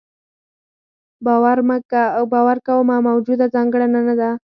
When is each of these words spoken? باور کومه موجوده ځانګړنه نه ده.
باور 2.31 2.57
کومه 2.67 2.95
موجوده 3.07 3.45
ځانګړنه 3.53 3.99
نه 4.07 4.13
ده. 4.19 4.31